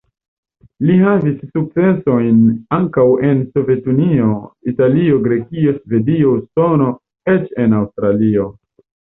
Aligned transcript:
Li 0.89 0.93
havis 1.01 1.33
sukcesojn 1.57 2.39
ankaŭ 2.77 3.05
en 3.33 3.43
Sovetunio, 3.57 4.31
Italio, 4.73 5.21
Grekio, 5.29 5.75
Svedio, 5.83 6.33
Usono, 6.41 6.89
eĉ 7.37 7.47
en 7.67 7.79
Aŭstralio. 7.83 8.51